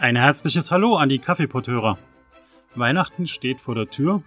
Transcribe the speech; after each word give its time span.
Ein 0.00 0.14
herzliches 0.14 0.70
Hallo 0.70 0.94
an 0.94 1.08
die 1.08 1.18
Kaffeeporteure. 1.18 1.98
Weihnachten 2.76 3.26
steht 3.26 3.60
vor 3.60 3.74
der 3.74 3.90
Tür 3.90 4.22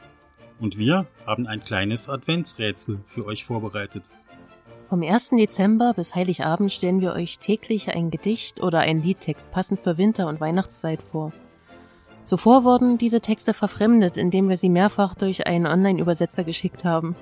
und 0.60 0.78
wir 0.78 1.08
haben 1.26 1.48
ein 1.48 1.64
kleines 1.64 2.10
Adventsrätsel 2.10 3.00
für 3.06 3.26
euch 3.26 3.46
vorbereitet. 3.46 4.04
Vom 4.90 5.02
1. 5.02 5.30
Dezember 5.30 5.94
bis 5.94 6.14
Heiligabend 6.14 6.74
stellen 6.74 7.00
wir 7.00 7.14
euch 7.14 7.40
täglich 7.40 7.96
ein 7.96 8.12
Gedicht 8.12 8.62
oder 8.62 8.80
ein 8.80 9.02
Liedtext 9.02 9.50
passend 9.52 9.82
zur 9.82 9.98
Winter- 9.98 10.28
und 10.28 10.42
Weihnachtszeit 10.42 11.02
vor. 11.02 11.32
Zuvor 12.26 12.66
wurden 12.66 12.98
diese 12.98 13.22
Texte 13.22 13.54
verfremdet, 13.54 14.18
indem 14.18 14.50
wir 14.50 14.58
sie 14.58 14.68
mehrfach 14.68 15.16
durch 15.16 15.48
einen 15.48 15.68
Online-Übersetzer 15.68 16.44
geschickt 16.44 16.84
haben. 16.84 17.16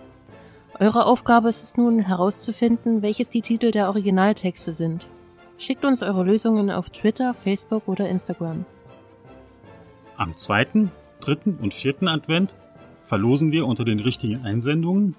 Eure 0.79 1.05
Aufgabe 1.05 1.49
ist 1.49 1.61
es 1.61 1.77
nun 1.77 1.99
herauszufinden, 1.99 3.03
welches 3.03 3.29
die 3.29 3.41
Titel 3.41 3.69
der 3.69 3.89
Originaltexte 3.89 4.73
sind. 4.73 5.07
Schickt 5.59 5.83
uns 5.83 6.01
eure 6.01 6.23
Lösungen 6.23 6.71
auf 6.71 6.89
Twitter, 6.89 7.33
Facebook 7.33 7.89
oder 7.89 8.07
Instagram. 8.07 8.63
Am 10.15 10.37
zweiten, 10.37 10.89
dritten 11.19 11.57
und 11.61 11.73
vierten 11.73 12.07
Advent 12.07 12.55
verlosen 13.03 13.51
wir 13.51 13.65
unter 13.65 13.83
den 13.83 13.99
richtigen 13.99 14.45
Einsendungen 14.45 15.15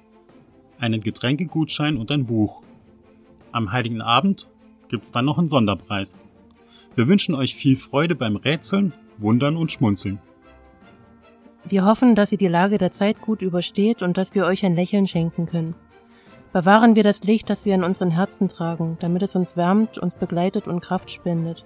einen 0.78 1.02
Getränkegutschein 1.02 1.98
und 1.98 2.10
ein 2.10 2.24
Buch. 2.24 2.62
Am 3.52 3.70
Heiligen 3.70 4.00
Abend 4.00 4.48
gibt's 4.88 5.12
dann 5.12 5.26
noch 5.26 5.36
einen 5.36 5.48
Sonderpreis. 5.48 6.16
Wir 6.94 7.06
wünschen 7.06 7.34
euch 7.34 7.54
viel 7.54 7.76
Freude 7.76 8.14
beim 8.14 8.36
Rätseln, 8.36 8.94
Wundern 9.18 9.58
und 9.58 9.70
Schmunzeln. 9.70 10.20
Wir 11.64 11.84
hoffen, 11.84 12.14
dass 12.14 12.32
ihr 12.32 12.38
die 12.38 12.48
Lage 12.48 12.78
der 12.78 12.92
Zeit 12.92 13.20
gut 13.20 13.42
übersteht 13.42 14.00
und 14.00 14.16
dass 14.16 14.34
wir 14.34 14.46
euch 14.46 14.64
ein 14.64 14.74
Lächeln 14.74 15.06
schenken 15.06 15.44
können. 15.44 15.74
Bewahren 16.52 16.96
wir 16.96 17.04
das 17.04 17.22
Licht, 17.22 17.48
das 17.48 17.64
wir 17.64 17.76
in 17.76 17.84
unseren 17.84 18.10
Herzen 18.10 18.48
tragen, 18.48 18.96
damit 19.00 19.22
es 19.22 19.36
uns 19.36 19.56
wärmt, 19.56 19.98
uns 19.98 20.16
begleitet 20.16 20.66
und 20.66 20.80
Kraft 20.80 21.10
spendet. 21.10 21.64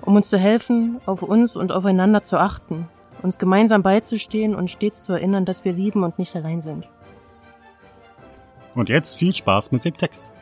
Um 0.00 0.16
uns 0.16 0.30
zu 0.30 0.38
helfen, 0.38 1.00
auf 1.04 1.22
uns 1.22 1.54
und 1.54 1.70
aufeinander 1.70 2.22
zu 2.22 2.40
achten, 2.40 2.88
uns 3.22 3.38
gemeinsam 3.38 3.82
beizustehen 3.82 4.54
und 4.54 4.70
stets 4.70 5.04
zu 5.04 5.12
erinnern, 5.12 5.44
dass 5.44 5.66
wir 5.66 5.74
lieben 5.74 6.02
und 6.02 6.18
nicht 6.18 6.34
allein 6.34 6.62
sind. 6.62 6.88
Und 8.74 8.88
jetzt 8.88 9.16
viel 9.16 9.34
Spaß 9.34 9.70
mit 9.72 9.84
dem 9.84 9.94
Text. 9.94 10.32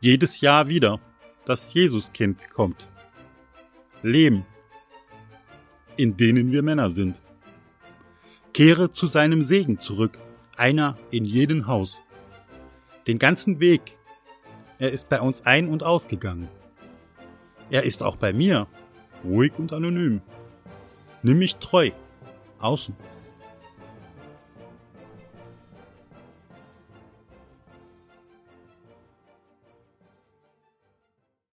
Jedes 0.00 0.40
Jahr 0.40 0.68
wieder 0.68 1.00
das 1.44 1.74
Jesuskind 1.74 2.38
kommt. 2.54 2.88
Leben, 4.02 4.46
in 5.98 6.16
denen 6.16 6.50
wir 6.50 6.62
Männer 6.62 6.88
sind. 6.88 7.20
Kehre 8.54 8.90
zu 8.92 9.06
seinem 9.06 9.42
Segen 9.42 9.78
zurück 9.78 10.18
einer 10.60 10.96
in 11.10 11.24
jedem 11.24 11.66
Haus. 11.66 12.04
Den 13.06 13.18
ganzen 13.18 13.58
Weg. 13.58 13.98
Er 14.78 14.92
ist 14.92 15.08
bei 15.08 15.20
uns 15.20 15.44
ein- 15.46 15.68
und 15.68 15.82
ausgegangen. 15.82 16.48
Er 17.70 17.84
ist 17.84 18.02
auch 18.02 18.16
bei 18.16 18.32
mir, 18.32 18.66
ruhig 19.24 19.52
und 19.58 19.72
anonym. 19.72 20.20
Nimm 21.22 21.38
mich 21.38 21.56
treu, 21.56 21.90
außen 22.58 22.94